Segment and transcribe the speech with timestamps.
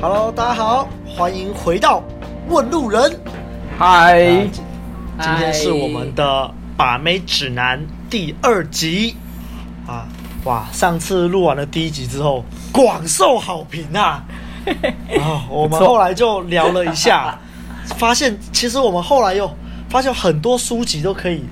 [0.00, 2.00] Hello，大家好，欢迎回到
[2.48, 3.20] 问路人。
[3.76, 4.48] 嗨，
[5.20, 9.16] 今天是我们的把妹指南第二集
[9.88, 10.06] 啊！
[10.44, 14.22] 哇，上次录完了第一集之后，广受好评啊！
[15.18, 17.36] 啊，我们后来就聊了一下，
[17.98, 19.50] 发现其实我们后来又
[19.88, 21.42] 发现很多书籍都可以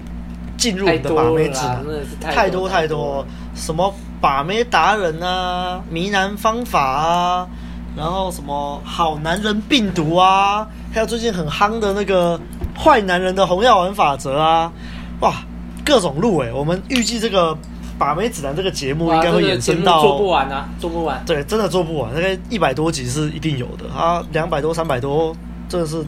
[0.57, 1.85] 进入我们的把妹指南，
[2.21, 3.26] 太多太多，
[3.57, 7.49] 什么把妹达人啊，迷男方法啊。
[7.96, 12.39] 然后什么好男人病毒啊，还有最近很夯的那个
[12.79, 14.71] 坏男人的红药丸法则啊，
[15.21, 15.32] 哇，
[15.82, 16.53] 各种路哎！
[16.53, 17.57] 我们预计这个
[17.99, 21.23] 把妹指南这个节目应该会延伸到做不完啊，做不完。
[21.25, 25.35] 对，真的做不完，大概一百多集是一定有的啊，两百多、三百多，
[25.67, 26.04] 真的是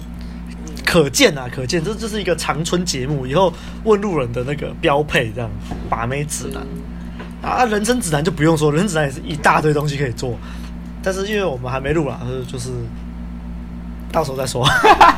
[0.84, 3.50] 可见啊，可见，这这是一个长春节目，以后
[3.84, 5.48] 问路人的那个标配，这样
[5.88, 6.62] 把妹指南
[7.50, 10.36] 啊，人生指南就不用说，人生指南也是一大堆东西可以做。
[11.10, 12.68] 但是因为我们还没录啦，就是
[14.12, 14.62] 到时候再说，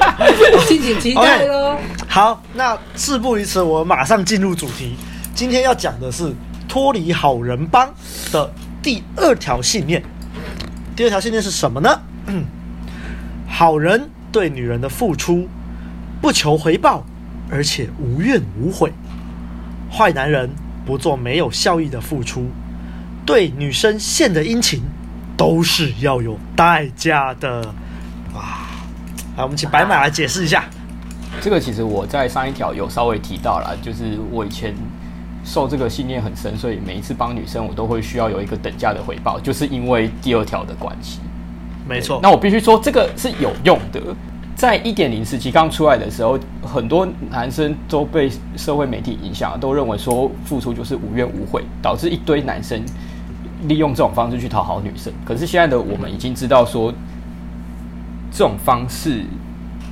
[0.68, 1.76] 敬请期待喽。
[1.82, 4.94] Okay, 好，那事不宜迟，我马上进入主题。
[5.34, 6.32] 今天要讲的是
[6.68, 7.92] 脱离好人帮
[8.30, 8.48] 的
[8.80, 10.00] 第二条信念。
[10.94, 12.00] 第二条信念是什么呢？
[13.50, 15.48] 好人对女人的付出
[16.22, 17.04] 不求回报，
[17.50, 18.90] 而且无怨无悔；
[19.90, 20.50] 坏男人
[20.86, 22.46] 不做没有效益的付出，
[23.26, 24.80] 对女生献的殷勤。
[25.40, 27.62] 都是要有代价的，
[28.34, 28.68] 哇！
[29.38, 30.64] 来，我们请白马来解释一下。
[31.40, 34.74] 这个其实我在上一条有稍微提到了，就是我以前
[35.42, 41.20] 受这个信念很深，所以每一次帮女生，我都会需要有一个等价的回报，就是因为第二条的关系。
[41.88, 42.20] 没错。
[42.22, 43.98] 那我必须说，这个是有用的。
[44.54, 52.84] 在一点零时期刚出来的时候，很多男生都被社会媒体影响，都认为说付出就是无怨无悔，导致一堆男生。
[53.68, 56.92] 利用这种方式去讨好女生，可是现在的我们已经知道说，
[58.32, 59.24] 这种方式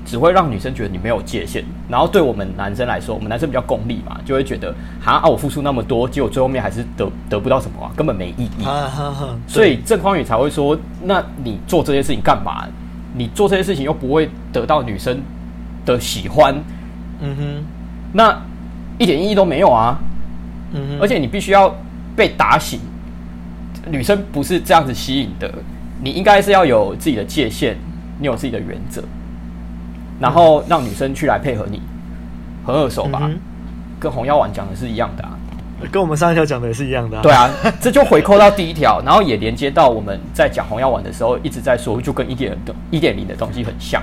[0.07, 4.75] 只会让女生觉得你没有界限，然后对我们男生来说，我们男生比较功利嘛，就会觉得
[5.05, 8.65] 啊，我付出那么多，结果最后面还是得得不到什么啊，根本没意义。
[9.47, 12.67] 所以郑匡宇才会说，那你做这些事情干嘛？
[13.15, 15.21] 你做这些事情又不会得到女生
[15.85, 16.55] 的喜欢，
[17.21, 17.65] 嗯哼，
[18.13, 18.41] 那
[18.99, 19.99] 一点意义都没有啊。
[20.73, 21.75] 嗯哼，而且你必须要
[22.15, 22.79] 被打醒。
[23.91, 25.53] 女生不是这样子吸引的，
[26.03, 27.77] 你应该是要有自己的界限，
[28.19, 29.03] 你有自己的原则，
[30.21, 31.81] 然后让女生去来配合你，
[32.65, 33.21] 很耳熟吧？
[33.23, 33.39] 嗯、
[33.99, 35.37] 跟红药丸讲的是一样的啊，
[35.91, 37.23] 跟我们上一条讲的也是一样的、啊。
[37.23, 37.51] 对啊，
[37.81, 44.03] 这就回扣到第一条，然后也连接到我们在讲红药丸的时候一直在说，就跟一点的、一点零的东西很像。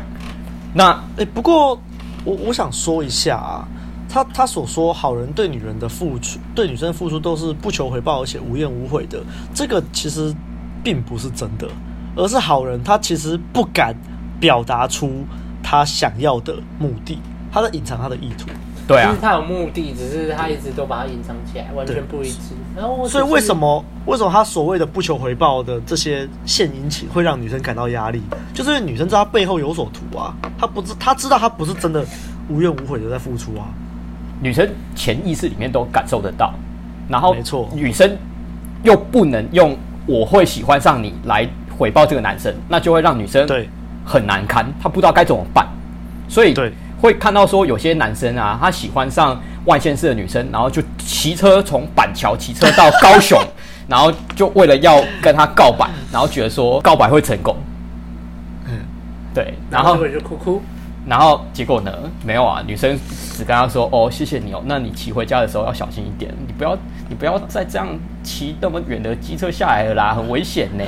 [0.74, 1.80] 那诶、欸，不过
[2.24, 3.68] 我我想说一下啊。
[4.16, 9.22] 他他所说，好人对女人的付出，对女生的付出都是不求回报，而且无怨无悔的。
[9.54, 10.34] 这个其实
[10.82, 11.68] 并不是真的，
[12.16, 13.94] 而是好人他其实不敢
[14.40, 15.26] 表达出
[15.62, 17.20] 他想要的目的，
[17.52, 18.48] 他在隐藏他的意图。
[18.88, 22.54] 对啊，其实他有目的，只是他一直都把它隐藏起来，完全不一致。
[22.74, 28.22] 然后，所以为什么为什么他所谓的不求回报的这些献殷勤会让女生感到压力？
[28.54, 32.06] 就是因为女生知道他背后有所图啊，他不知他知道他不是真的
[32.48, 33.68] 无怨无悔的在付出啊。
[34.46, 36.54] 女生潜意识里面都感受得到，
[37.10, 38.16] 然后没错，女生
[38.84, 39.76] 又不能用
[40.06, 43.68] 我会喜欢上你来回报这个男生，那就会让女生对。
[44.06, 45.68] 很难堪，她不知道该怎么办，
[46.28, 46.72] 所以对。
[47.02, 53.40] 会看到说有些男生啊，他喜欢上外县市的女生，然后就骑车从板桥骑车到高雄，
[53.90, 57.56] 然后就为了要跟她告白，然后觉得说告白会成功，
[58.68, 58.80] 嗯，
[59.34, 60.62] 对，然后就哭哭。
[61.08, 61.92] 然后结果呢？
[62.26, 62.98] 没有啊，女生
[63.32, 66.76] 只跟他说：“哦，谢谢你哦，那你骑回家的时候要小心一点，你不要，
[67.08, 67.88] 你不要再这样
[68.24, 70.84] 骑那么远的机车下来了啦，很危险呢。”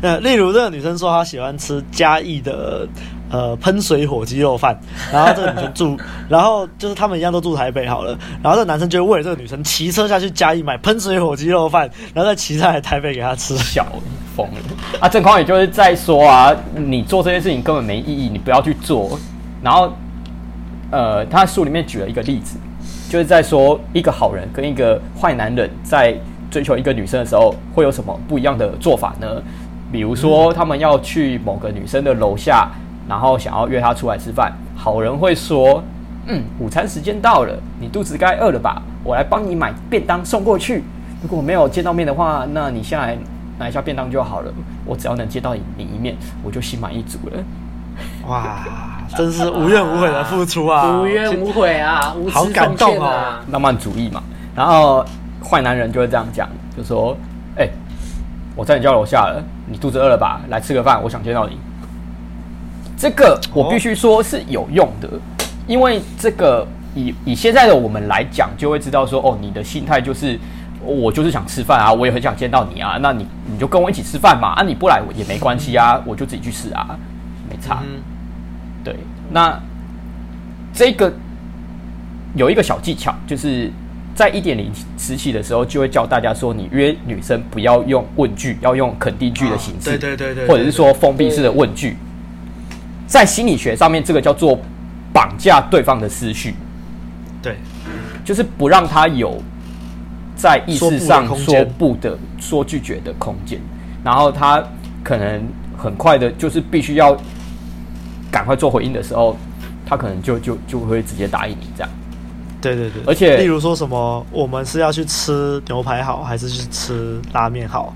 [0.00, 2.88] 呃，例如这个女生说她喜欢吃嘉义的
[3.30, 4.74] 呃喷水火鸡肉饭，
[5.12, 13.86] 然后这个女生住，然后就是他们一样都住台北好了，然后这个男生就为了这个女生骑车下去嘉义买喷水火鸡肉饭，然后再骑上来台北给她吃，小
[14.34, 14.54] 疯了
[15.00, 15.06] 啊！
[15.06, 19.18] 郑匡也就是在说啊，你做这些事情根本没意义，你不要去做。
[19.62, 19.92] 然后，
[20.90, 22.58] 呃，他书里面举了一个例子，
[23.08, 26.16] 就是在说一个好人跟一个坏男人在
[26.50, 29.26] 追求一个女生的时候，会有什么不一样的做法呢？
[29.92, 32.70] 比如说，他们要去某个女生的楼下，
[33.08, 35.82] 然后想要约她出来吃饭，好人会说
[36.26, 38.80] ：“嗯，午餐时间到了，你肚子该饿了吧？
[39.02, 40.84] 我来帮你买便当送过去。
[41.20, 43.18] 如果没有见到面的话，那你下来
[43.58, 44.52] 拿一下便当就好了。
[44.86, 47.42] 我只要能见到你你一面，我就心满意足了。”
[48.28, 48.64] 哇！
[49.16, 50.98] 真是无怨无悔的付出啊！
[51.00, 52.14] 无怨无悔啊！
[52.16, 53.40] 无好感动啊！
[53.50, 54.22] 浪漫主义嘛。
[54.54, 55.04] 然后
[55.42, 57.16] 坏男人就会这样讲，就说
[57.56, 57.70] ：“哎、欸，
[58.54, 60.40] 我在你家楼下了，你肚子饿了吧？
[60.48, 61.58] 来吃个饭，我想见到你。”
[62.96, 65.20] 这个我必须说是有用的，哦、
[65.66, 70.38] 因为这个以以现在的我们来讲，就会知道说，哦，你的心态就是
[70.84, 76.88] 我就是想吃饭啊，我也很想见到你啊，那你你就跟我一起吃饭嘛，啊，你不来也没关系啊，我就自己去吃啊，
[77.48, 77.78] 没差。
[77.82, 78.02] 嗯、
[78.84, 78.96] 对，
[79.30, 79.60] 那
[80.72, 81.12] 这个
[82.34, 83.70] 有一个小技巧，就是
[84.14, 91.96] 在一点零时期的时候，就会教大家说，你约女生不要用问句，要用肯定句的形式，对对对对，或者是说封闭式的问句。
[93.06, 94.56] 在心理学上面，这个叫做
[95.12, 96.54] 绑架对方的思绪，
[97.42, 97.56] 对，
[98.24, 99.42] 就是不让他有
[100.36, 103.58] 在意识上说不的、说拒绝的空间，
[104.04, 104.62] 然后他
[105.02, 105.42] 可能
[105.76, 107.16] 很快的，就是必须要
[108.30, 109.36] 赶快做回应的时候，
[109.86, 111.90] 他可能就就就会直接答应你这样。
[112.60, 117.94] 对对对，而且例如说什么，我们是要去吃牛排好，还是去吃拉面好？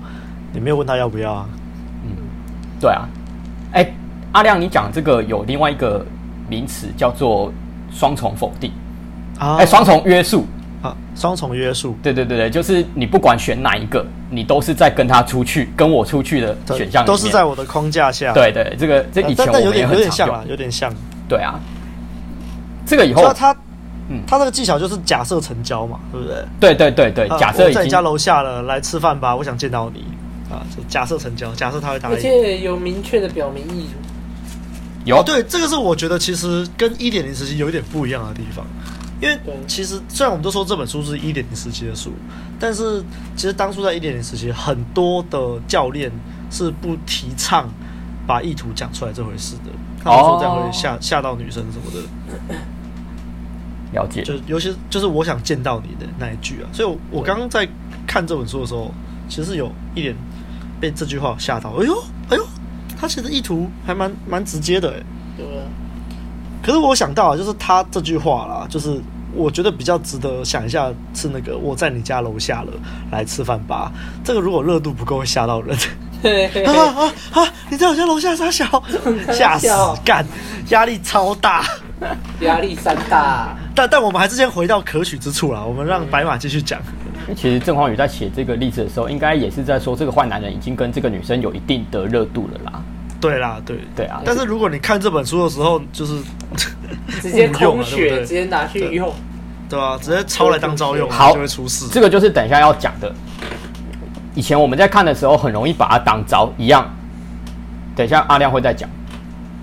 [0.53, 1.49] 你没有问他要不要啊？
[2.03, 2.11] 嗯，
[2.79, 3.07] 对啊，
[3.71, 3.93] 哎、欸。
[4.31, 6.05] 阿亮，你讲这个有另外一个
[6.49, 7.53] 名词叫做
[7.89, 8.69] 双重否定
[9.39, 10.54] 啊，哎，双重约束啊，
[11.15, 18.33] 双重约束，对对对对，就是你不管选哪一个，你都是在跟他出去，跟我出去的选项都是在我的框架下。
[18.33, 20.93] 对对，这个这以前我们也有点有点像啊，有点像。
[21.27, 21.59] 对啊，
[22.85, 23.55] 这个以后他
[24.09, 26.45] 嗯，他这个技巧就是假设成交嘛，对不对？
[26.59, 30.03] 对对对对，假设我在你家楼下了，来吃饭吧，我想见到你。
[30.47, 33.97] 啊，就假设成交，假设他会答应，而且有明确的表明意图。
[35.03, 38.63] 有、哦、对，这个是我觉得其实跟一点零时期有一点不一样的地方，
[39.21, 42.11] 因为其实虽然我们都说这本书是一点零时期的书，
[42.59, 43.01] 但是
[43.35, 46.11] 其实当初在一点零时期，很多的教练
[46.51, 47.69] 是不提倡
[48.27, 49.71] 把意图讲出来这回事的，
[50.03, 52.55] 他们说这样会吓吓到女生什么的。
[53.93, 57.67] 了解，就尤其就是我想见到你的那一句啊，所以我，我刚刚在
[58.05, 58.93] 看这本书的时候，
[59.29, 60.15] 其实是有一点
[60.81, 62.45] 被这句话吓到，哎呦，哎呦。
[62.97, 65.03] 他其实意图还蛮蛮直接的，哎，对。
[66.65, 68.99] 可是我想到啊，就是他这句话啦，就是
[69.35, 72.71] 我觉得比较值得想一下，是那个我在你家楼下了，
[73.11, 73.91] 来吃饭吧。
[74.23, 75.77] 这个如果热度不够，会吓到人。
[76.65, 77.47] 啊啊啊！
[77.69, 78.65] 你在我家楼下撒小，
[79.31, 79.67] 吓死
[80.03, 80.25] 干，
[80.69, 81.63] 压力超大，
[82.39, 83.55] 压力山大。
[83.75, 86.81] 但但我们还是先回到可取之处啦，我们让白马继续讲。
[87.35, 92.81] 其实郑黄宇在写这个例子的时候，应该也是在说这个坏男人已经跟这个女生有一定的热度了啦。
[93.19, 94.21] 对啦，对对啊。
[94.25, 96.19] 但是如果你看这本书的时候，就是
[97.21, 99.13] 直接空血，对对直接拿去用，
[99.69, 99.99] 对吧、啊？
[100.01, 101.87] 直接抄来当招用，好就会出事。
[101.91, 103.11] 这个就是等一下要讲的。
[104.33, 106.87] 以前我们在看的时候，很容易把它当招一样。
[107.95, 108.89] 等一下阿亮会再讲。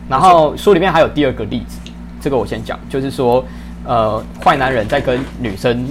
[0.08, 1.78] 然后书里面还有第二个例子，
[2.20, 3.44] 这个我先讲，就是说，
[3.84, 5.86] 呃，坏男人在跟女生。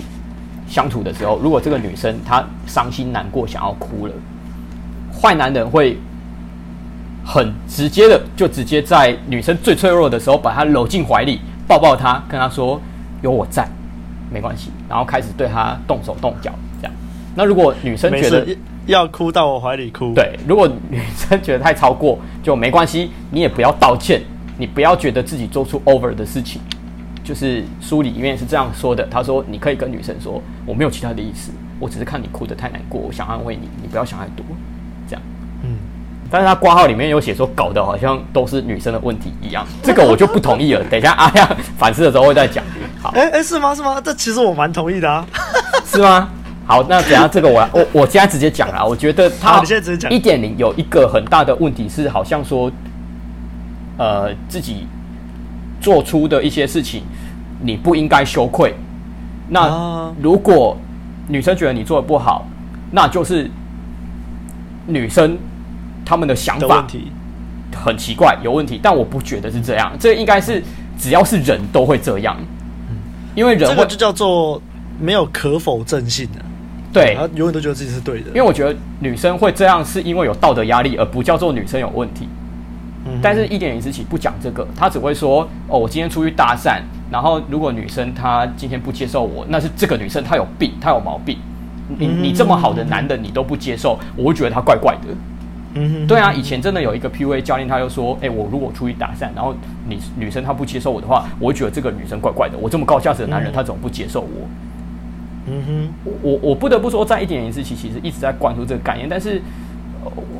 [0.67, 4.13] 相处的时候，如果这个女生她伤心难过，想要哭了，
[5.13, 5.99] 坏男人会
[7.33, 12.77] 很直接的，就直接在女生最脆弱的时候，把她搂进怀里，抱抱她，跟她说
[13.21, 13.65] 有我在，
[14.29, 16.51] 没关系，然后开始对她动手动脚，
[16.81, 16.93] 这样。
[17.33, 18.45] 那如果女生觉得
[18.85, 24.21] 要哭到我怀里哭，对，如果女生觉得太超过，就没关系，你也不要道歉，
[24.57, 26.61] 你不要觉得自己做出 over 的事情。
[27.23, 34.43] 就是书里面是这样说的，他说：“你可以跟女生说，我没有其他的意思，我只是看你哭得太难过，我想安慰你，你不要想太多。”
[36.31, 40.83] 但是他挂号里面有写说，搞得好像都是女生的问题一样，这个我就不同意了。
[40.89, 41.47] 等一下阿亮
[41.77, 42.63] 反思的时候会再讲。
[43.01, 43.75] 好，哎哎、欸欸，是吗？
[43.75, 43.99] 是吗？
[44.01, 45.25] 这其实我蛮同意的啊，
[45.85, 46.29] 是吗？
[46.65, 48.83] 好，那等下这个我我我现在直接讲了。
[48.87, 49.61] 我觉得他
[50.09, 52.71] 一点零有一个很大的问题是，好像说，
[53.97, 54.87] 呃，自己。
[55.83, 57.01] 做出的一些事情，
[57.59, 58.75] 你不应该羞愧。
[59.49, 60.77] 那如果
[61.27, 62.45] 女生觉得你做的不好，
[62.91, 63.49] 那就是
[64.85, 65.35] 女生
[66.11, 66.85] 她们的想法
[67.73, 68.77] 很奇怪，有问题。
[68.83, 70.61] 但我不觉得是这样，这应该是
[70.99, 72.35] 只要是人都会这样。
[73.33, 74.61] 因为人会这个就叫做
[74.99, 76.41] 没有可否正性的。
[76.91, 78.27] 对，他永远都觉得自己是对的。
[78.27, 82.27] 因为我觉得女生会这样，是因为有道德压力，而不叫做女生有问题。
[83.05, 91.37] 嗯但是一点零时期不讲这个，他只会说哦，我今天出去搭讪，然后如果女生她今天不接受我，那是这个女生她有病，她有毛病。
[91.97, 95.07] 你你这么好的男的你都不接受，我会觉得她怪怪的。
[95.73, 99.55] 嗯，对啊，以前真的有一个 PUA 教练，他就说，哎，我如果出去搭讪，然后
[99.87, 102.57] 女女生她不接受我的话，我会觉得这个女生怪怪的。
[102.57, 104.47] 我这么高价值的男人，她怎么不接受我？
[105.47, 109.41] 嗯哼，我我不得不说，在一点零时期其实一直在灌输这个概念，但是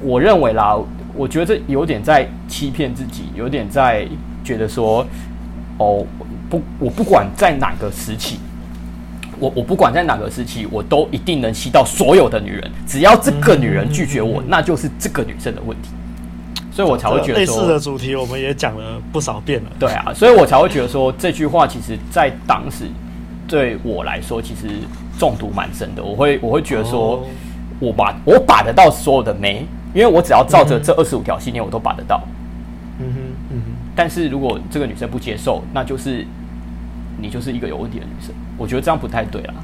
[0.02, 0.78] 我认为啦。
[1.14, 4.08] 我觉得这有点在欺骗自己，有点在
[4.46, 5.06] 觉得说，
[5.78, 6.06] 哦，
[6.50, 8.40] 不，我不管在哪个时期，
[9.42, 15.90] 我我不管在哪个时期，我都一定能吸到所有的女人，只要这个女人拒绝我，那就是这个女生的问题。
[16.72, 19.70] 所以我才会觉得说类似的主题我们也讲了不少遍了。
[19.80, 22.86] 对啊，所以我才会觉得说这句话其实，在当时
[23.48, 24.68] 对我来说，其实
[25.18, 26.04] 中毒蛮深的。
[26.04, 27.28] 我会我会觉得说，
[27.80, 32.22] 我把我把得到所有的妹，因为我只要照着这二十五条信念，我都把得到。
[33.00, 33.20] 嗯哼，
[33.50, 33.72] 嗯哼。
[33.96, 36.26] 但是如果这个女生不接受，那就是
[37.20, 38.34] 你就是一个有问题的女生。
[38.58, 39.56] 我觉得这样不太对啊。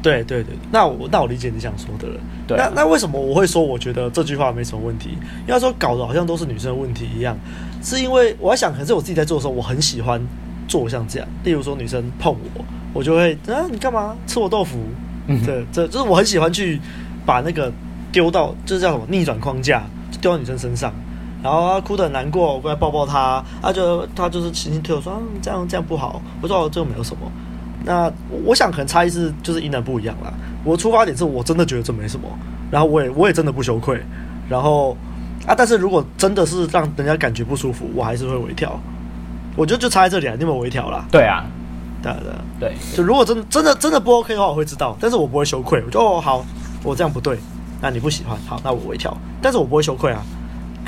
[0.00, 2.20] 对对对，那我那我理解你想说的了。
[2.46, 5.18] 对啊，那那为什么我会说我觉得这句话没什么问题？
[5.46, 7.36] 因为说搞得好像都是女生的问题一样，
[7.82, 10.20] 是因为我在想，可是我自己在做的时候，我很喜欢
[10.68, 11.28] 做像这样。
[11.42, 12.64] 例如说女生碰我，
[12.94, 14.78] 我就会啊，你干嘛吃我豆腐？
[15.26, 16.80] 嗯，对，这就是我很喜欢去
[17.26, 17.70] 把那个
[18.12, 19.82] 丢到，就是叫什么逆转框架，
[20.20, 20.94] 丢到女生身上，
[21.42, 26.20] 然后他哭得很难过，我过来抱抱他，他就他就是轻轻推我说，啊，这样这样不好。
[26.40, 27.30] 我说这个没有什么。
[27.84, 28.10] 那
[28.44, 30.32] 我想可能差异是就是因人不一样啦。
[30.64, 32.28] 我出发点是我真的觉得这没什么，
[32.70, 34.02] 然后我也我也真的不羞愧，
[34.48, 34.96] 然后
[35.46, 38.78] 啊，但是如果真的是让人家感觉不舒服，我还是会微调。
[39.56, 41.04] 我觉得就差在这里啊，你有没有微调啦？
[41.10, 41.44] 对啊，
[42.02, 42.74] 对对对。
[42.96, 45.82] 就如果真的真的真的不 OK 的话，我会知道，但是我不会羞愧。
[45.86, 46.44] 我就哦好，
[46.82, 47.38] 我这样不对，
[47.80, 50.20] 那你不喜欢，好，那我微调，但是我不会羞愧啊。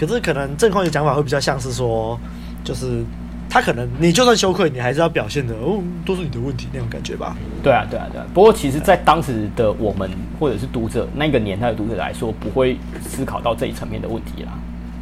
[0.01, 2.19] 可是可能正匡的讲法会比较像是说，
[2.65, 3.05] 就是。
[3.53, 7.37] 他可能，你就算羞愧，你还是要表现的哦，都是你的问题那种感觉吧？
[7.65, 8.25] 对啊，对啊，对啊。
[8.33, 14.53] 不过，其实，在当时的我们或者是读者那个年代的读者来说，不会思考到这一层面的问题啦。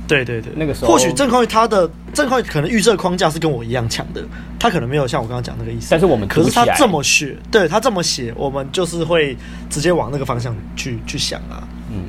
[0.07, 4.25] 对对对，那个时候，或许郑匡宇他的郑匡宇可能预设框架是跟我一样强的，
[4.59, 5.89] 他可能没有像我刚刚讲那个意思。
[5.91, 9.37] 但是我们可是他这么写，对他这么写，我们就是会
[9.69, 11.69] 直接往那个方向去去想啊。
[11.93, 12.05] 嗯，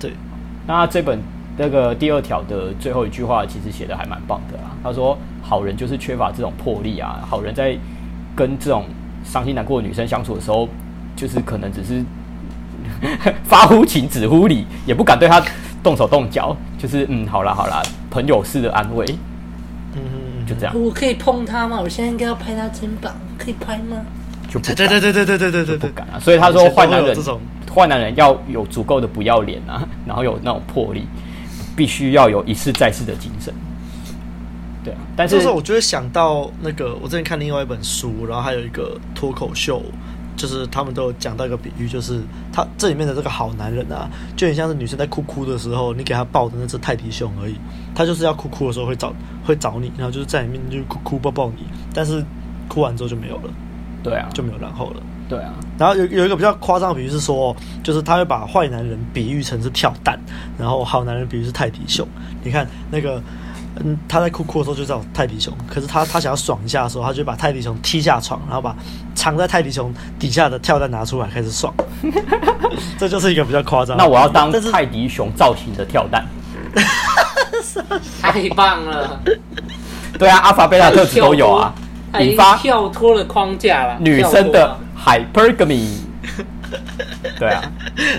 [0.00, 0.10] 对。
[0.66, 1.20] 那这本
[1.56, 4.70] 那个第二条的最后一句话，其实写的还蛮棒的啊。
[4.82, 5.16] 他说。
[5.46, 7.20] 好人就是缺乏这种魄力啊！
[7.28, 7.76] 好人在
[8.34, 8.86] 跟这种
[9.22, 10.66] 伤心难过的女生相处的时候，
[11.14, 12.02] 就是可能只是
[13.44, 15.44] 发乎情止乎礼，也不敢对她
[15.82, 19.04] 动手动脚，就是嗯，好啦好啦，朋友式的安慰，
[19.92, 20.74] 嗯，就这样。
[20.74, 21.78] 我可以碰她吗？
[21.78, 23.98] 我现在应该要拍她肩膀，可以拍吗？
[24.48, 26.18] 就不对对对对对对对对，不敢啊！
[26.18, 27.14] 所以他说，坏男人，
[27.74, 31.06] 坏男人要有足够的不要脸啊，然后有那种魄力，
[31.76, 33.52] 必须要有一次再试的精神。
[34.84, 39.82] 对啊，但是我就会想到那个，我之前看另外一本书，然后还有一个脱口秀，
[40.36, 42.20] 就是他们都有讲到一个比喻，就是
[42.52, 47.54] 他这里面的这个好男人啊，就很像是女生在哭哭的时候，你给他抱的那只泰迪熊而已，
[47.94, 49.14] 他就是要哭哭的时候会找
[49.46, 51.64] 会找你，然后就是在里面就哭哭抱抱你，
[51.94, 52.22] 但是
[52.68, 53.50] 哭完之后就没有了，
[54.02, 60.18] 对啊，就没有然后了，对啊，然后有有一个比较夸张的比喻是说，就是他会把坏男人比喻成是跳蛋，
[60.58, 62.06] 然后好男人比喻是泰迪熊，
[62.42, 63.22] 你看那个。
[63.84, 68.72] 嗯，他在哭哭的时候就叫泰迪熊，可是他他想要爽一下的时候，他就把泰迪熊踢下床，然后把
[69.16, 71.74] 藏在泰迪熊底下的跳蛋拿出来开始爽。
[72.96, 73.96] 这就是一个比较夸张。
[73.96, 76.24] 那我要当泰迪熊造型的跳蛋，
[78.22, 79.20] 太棒了。
[80.20, 81.74] 对啊，阿法贝塔特质都有啊，
[82.20, 85.98] 引发跳脱了框架了，女生的 hypergamy。
[87.38, 87.62] 对啊，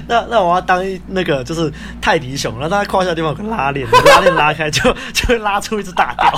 [0.08, 4.82] 那那我要当一那个就是泰迪熊，然后他胯下的地方有个拉链，拉链拉开就
[5.14, 6.32] 就会拉出一只大鸟。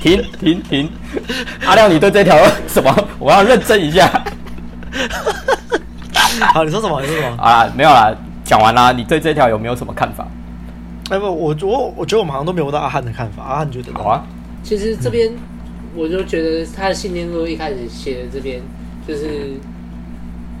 [0.00, 0.90] 停停停！
[1.64, 2.94] 阿亮，你对这条什么？
[3.18, 4.08] 我要认真一下。
[6.52, 7.00] 好，你说什么？
[7.00, 7.42] 你说什么？
[7.42, 8.12] 啊，没有啦，
[8.44, 8.92] 讲完啦。
[8.92, 10.26] 你对这条有没有什么看法？
[11.10, 13.42] 哎不，我我我觉得我们好像都没有问到阿汉的看法。
[13.44, 14.22] 阿汉觉得好啊。
[14.62, 15.32] 其实这边。
[15.94, 18.60] 嗯我就觉得他的信念录一开始写的这边
[19.06, 19.52] 就是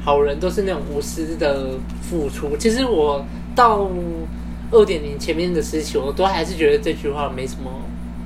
[0.00, 1.70] 好人都是那种无私的
[2.02, 2.56] 付出。
[2.56, 3.24] 其实我
[3.54, 3.90] 到
[4.70, 7.70] 二点零前面的时期，我都还是觉得这句话没什么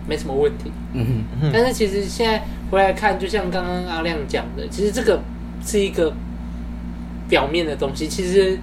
[0.07, 0.71] 没什么问题。
[0.93, 1.51] 嗯哼。
[1.53, 5.19] 但是其实现在回来看，就像刚刚阿亮讲的，其实这个
[5.65, 6.13] 是一个
[7.29, 8.07] 表面的东西。
[8.07, 8.59] 其实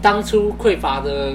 [0.00, 1.32] 当初匮乏的，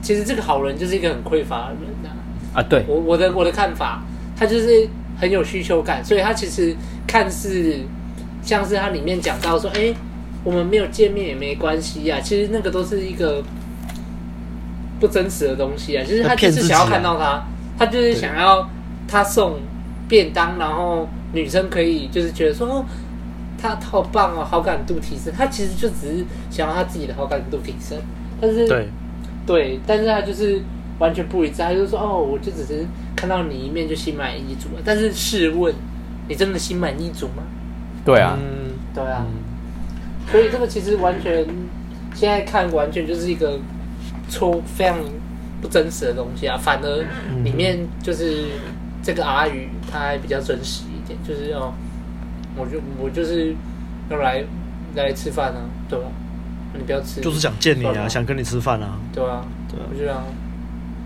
[0.00, 2.10] 其实这个好人就是一个很匮乏的人呐。
[2.54, 2.82] 啊，对。
[2.88, 4.02] 我我的我的看法，
[4.34, 4.88] 他就是。
[5.20, 6.74] 很有需求感，所以他其实
[7.06, 7.76] 看似
[8.42, 9.94] 像是他里面讲到说，哎、欸，
[10.42, 12.20] 我们没有见面也没关系呀、啊。
[12.20, 13.42] 其实那个都是一个
[14.98, 16.02] 不真实的东西啊。
[16.02, 17.46] 就是他就是想要看到他，啊、
[17.78, 18.66] 他就是想要
[19.06, 19.60] 他送
[20.08, 22.84] 便当，然后女生可以就是觉得说，哦，
[23.60, 25.30] 他好棒哦，好感度提升。
[25.36, 27.98] 他其实就只是想要他自己的好感度提升，
[28.40, 28.88] 但是对
[29.46, 30.62] 对，但是他就是
[31.00, 32.86] 完全不一致，他就是说，哦，我就只是。
[33.16, 35.74] 看到你一面就心满意足了，但是试问，
[36.26, 37.42] 你真的心满意足吗？
[38.02, 39.26] 对啊，嗯，对啊，
[40.30, 41.44] 所以这个其实完全
[42.14, 43.58] 现在看完全就是一个
[44.26, 44.98] 错非常
[45.60, 47.04] 不真实的东西啊，反而
[47.44, 48.46] 里面就是
[49.02, 51.74] 这个阿宇他还比较真实一点，就是要
[52.56, 53.54] 我就我就是
[54.08, 54.42] 要来
[54.94, 56.06] 来吃饭啊，对吧？
[56.72, 58.98] 你不要吃，就是想见你啊，想跟你吃饭啊。
[59.12, 60.24] 对啊，对啊我就这样。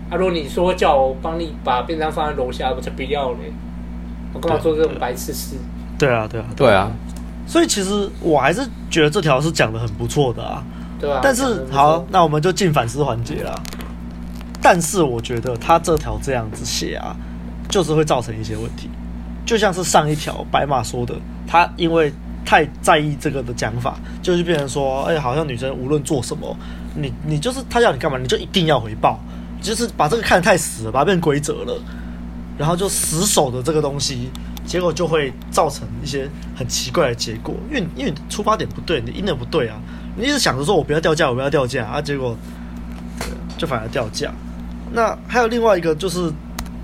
[0.09, 3.51] 啊，如果你说叫我帮你把便当放在楼下，我才不要嘞！
[4.33, 5.55] 我干嘛做这种白痴事？
[5.97, 6.91] 对啊，对啊，对啊，
[7.47, 10.63] 所以其实我还是觉得这条是讲的很不错的啊。
[10.99, 11.19] 对啊。
[11.23, 13.59] 但是好，那我们就进反思环节了。
[14.61, 17.15] 但是我觉得他这条这样子写啊，
[17.69, 18.89] 就是会造成一些问题。
[19.45, 21.15] 就像是上一条白马说的，
[21.47, 22.11] 他因为
[22.43, 26.57] 太在意这个的讲法，就是变成说，哎、欸，好像女生无论做什么，
[26.95, 29.19] 你你就是他要你干嘛，你就一定要回报，
[29.65, 31.81] 就是把这个看得太死了，把它变规则了，
[32.57, 34.29] 然后就死守的这个东西，
[34.65, 39.77] 结果就会造成一些很奇怪的结果，因为因为出发点不对，你因的不对啊，
[40.15, 42.37] 你一直想着说我不要掉价，我不要掉价啊，结果
[43.57, 44.31] 就反而掉价。
[44.93, 46.31] 那还有另外一个就是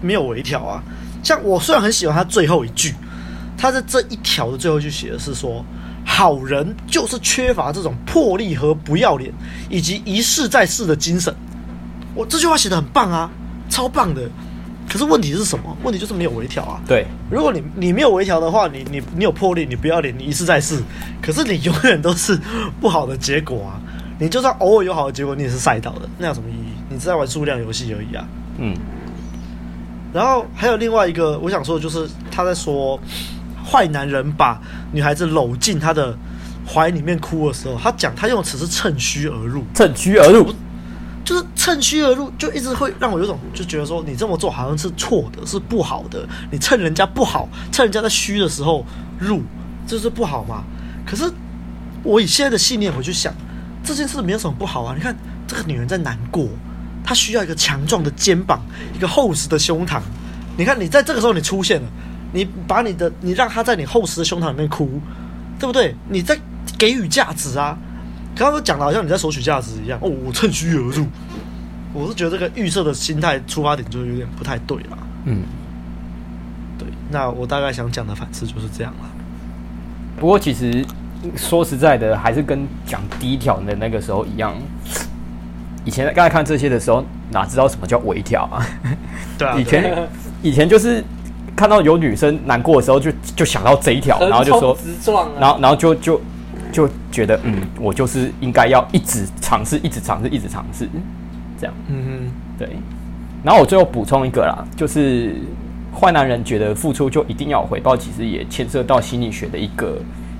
[0.01, 0.83] 没有微调啊。
[1.23, 2.95] 像我虽然很喜欢他最后一句，
[3.57, 5.63] 他在这一条的最后一句写的是说，
[6.03, 9.31] 好人就是缺乏这种魄力和不要脸，
[9.69, 11.33] 以及一试再试的精神。
[12.13, 13.29] 我这句话写的很棒啊，
[13.69, 14.29] 超棒的。
[14.89, 15.77] 可是问题是什么？
[15.83, 16.81] 问题就是没有微调啊。
[16.85, 20.81] 对，如果你你没有微调的话，你你你有魄力，你不要脸，你一试再试，
[21.21, 22.37] 可是你永远都是
[22.81, 23.79] 不好的结果啊。
[24.19, 26.73] 你就算偶尔有好的结果，你也是赛道的，那有什么意义？
[26.89, 28.25] 你是在玩数量游戏而已啊。
[28.57, 28.75] 嗯。
[30.13, 32.99] 然后还有另外一个，我想说的就是他在说
[33.65, 34.59] 坏男人把
[34.91, 36.13] 女孩子搂进他的
[36.67, 40.53] 怀里面哭的时候，他讲他用的词是趁虚而入，趁虚而入，
[41.31, 48.85] 就是趁虚而入，就一直会让我有种就觉得说你这么做好像是错的，是不好的，你趁人家不好，趁人家在虚的时候
[49.17, 49.41] 入，
[49.87, 50.65] 这是不好嘛？
[51.05, 51.23] 可是
[52.03, 53.33] 我以现在的信念回去想，
[53.81, 54.93] 这件事没有什么不好啊。
[54.93, 55.15] 你看
[55.47, 56.49] 这个女人在难过。
[57.03, 58.61] 她需要一个强壮的肩膀，
[58.93, 60.01] 一个厚实的胸膛。
[60.57, 61.87] 你看，你在这个时候你出现了，
[62.33, 65.01] 你把你的你让她在你厚实的胸膛里面哭，
[65.57, 65.95] 对不对？
[66.09, 66.37] 你在
[66.77, 67.77] 给予价值啊。
[68.35, 70.09] 刚刚讲的好像你在索取价值一样哦。
[70.23, 71.05] 我趁虚而入，
[71.93, 74.97] 我是觉得这个预设的心态出发点就有点不太对了。
[75.25, 75.43] 嗯，
[76.77, 76.87] 对。
[77.09, 79.09] 那我大概想讲的反思就是这样了。
[80.19, 80.85] 不过其实
[81.35, 84.53] 说实在的，还是跟讲第一条的那个时候一样。
[85.83, 88.63] 以前刚才看这些的时候，哪知道什么叫微调啊？
[89.37, 90.09] 对啊， 以前
[90.43, 91.03] 以前就是
[91.55, 94.77] 看到有女生难过的时候就，就就想到这一条，然后就说，
[95.39, 96.21] 然后然后就就
[96.71, 100.87] 就觉得，嗯，我就是应该要一直尝试，一直尝试，一直尝试，
[101.61, 101.73] 这样。
[101.87, 102.67] 嗯哼，对。
[103.43, 105.35] 然后我最后补充一个啦，就是
[105.93, 109.97] 坏男人觉得付出就一定要有回报，其实也牵涉到心理学的一个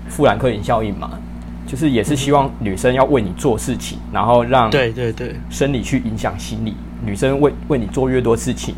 [0.10, 1.12] 富兰克林效应嘛。
[1.68, 6.76] 就是也是希望女生要为你做事情，然后让对对对生理去影响心理。
[7.06, 8.76] 女生为为你做越多事情，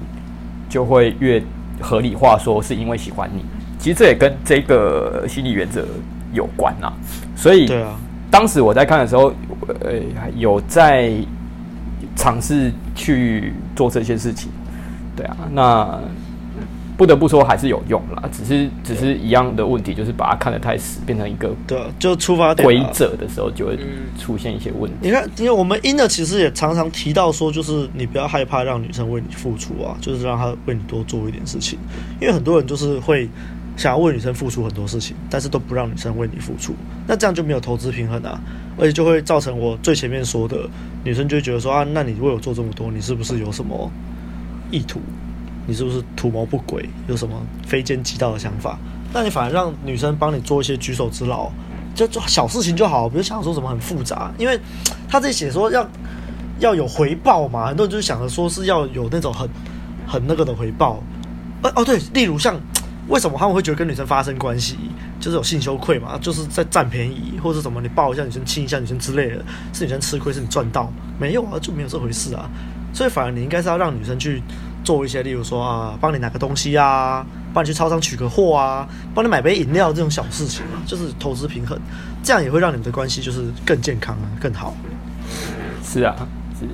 [0.70, 1.42] 就会越
[1.82, 3.44] 合理化说是因为喜欢你。
[3.80, 5.86] 其实这也跟这个心理原则
[6.34, 6.94] 有关啊。
[7.36, 7.96] 所以，对啊，
[8.30, 9.34] 当时我在看的时候，
[9.82, 9.94] 呃，
[10.36, 11.12] 有在
[12.16, 14.50] 尝试去做这些事情。
[15.16, 16.00] 对啊，那。
[16.96, 23.80] 不得不说还是有用啦，只是只是一样的问题，就是把它看得太死，变成一个对，就出发点规则的时候就会
[24.20, 24.96] 出现一些问题。
[25.02, 31.80] 你看，因为我们 Inner 其实也常常提到说，就是你不要害怕让女生为你付出啊，就是让她为你多做一点事情。
[32.22, 33.28] 因为很多人就是会
[33.76, 36.76] 想要为女生付出很多事情，但是都不让女生为你付出，
[37.08, 38.40] 那这样就没有投资平衡啊，
[38.78, 40.70] 而且就会造成我最前面说的，
[41.04, 43.92] 女生就觉得说啊，那你为我做这么多，你是不是有什么
[44.72, 45.00] 意图？
[45.66, 46.90] 你是不是图谋不轨？
[47.08, 48.78] 有什么非奸即盗的想法？
[49.14, 51.50] 那你反而让女生帮你做一些举手之劳，
[51.96, 54.32] 就做小事情就好，不要想说什么很复杂。
[54.38, 54.60] 因为
[55.08, 55.88] 他这里写说要
[56.60, 59.50] 要有回报嘛，很多人就是想着说是要有那种很
[60.06, 61.02] 很那个的回报。
[61.62, 62.60] 呃哦对，例如像
[63.08, 64.78] 为什么他们会觉得跟女生发生关系
[65.20, 70.92] 就是有性羞愧嘛，就是在占便宜或者什么，你抱一下女生、亲一下女生之类的，是女生吃亏，是你赚到？
[71.20, 72.50] 没有啊，就没有这回事啊。
[72.94, 74.42] 所以反而你应该是要让女生去。
[74.84, 78.86] 做一些，例如说啊，帮你拿个东西啊，帮你去超商取个货啊，
[79.16, 81.80] 帮你买杯饮料这种小事情嘛，就是投资平衡，
[82.22, 84.76] 这样也会让你们的关系就是更健康啊，更好。
[85.82, 86.14] 是啊，
[86.60, 86.66] 是。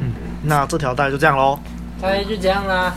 [0.00, 1.58] 嗯，那这条大概就这样喽。
[2.00, 2.94] 大概就这样啦。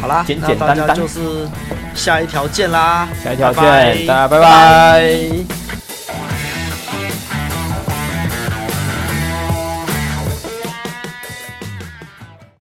[0.00, 1.48] 好啦，简简单单就是
[1.94, 5.85] 下一条见啦，下一条见，大家拜拜。